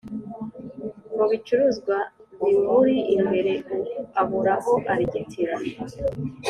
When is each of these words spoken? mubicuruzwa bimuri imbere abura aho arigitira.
mubicuruzwa 1.15 1.95
bimuri 2.43 2.97
imbere 3.15 3.53
abura 4.21 4.53
aho 4.59 4.73
arigitira. 4.91 5.55